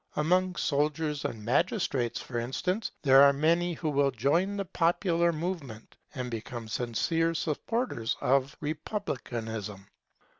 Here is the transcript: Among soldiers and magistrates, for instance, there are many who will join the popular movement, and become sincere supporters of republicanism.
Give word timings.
Among 0.15 0.55
soldiers 0.55 1.23
and 1.25 1.45
magistrates, 1.45 2.19
for 2.19 2.39
instance, 2.39 2.91
there 3.03 3.21
are 3.21 3.31
many 3.31 3.73
who 3.75 3.89
will 3.91 4.09
join 4.09 4.57
the 4.57 4.65
popular 4.65 5.31
movement, 5.31 5.95
and 6.15 6.31
become 6.31 6.67
sincere 6.67 7.35
supporters 7.35 8.17
of 8.19 8.57
republicanism. 8.61 9.85